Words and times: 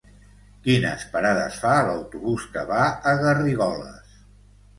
Quines 0.61 1.03
parades 1.15 1.59
fa 1.65 1.73
l'autobús 1.89 2.47
que 2.57 2.65
va 2.73 2.81
a 2.89 3.15
Garrigoles? 3.21 4.19